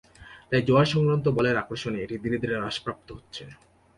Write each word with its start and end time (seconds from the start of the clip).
তাই 0.49 0.61
জোয়ার-সংক্রান্ত 0.67 1.25
বলের 1.37 1.55
আকর্ষণে 1.57 1.97
এটি 2.01 2.15
ধীরে 2.23 2.37
ধীরে 2.37 2.55
হ্রাসপ্রাপ্ত 2.57 3.07
হচ্ছে। 3.17 3.43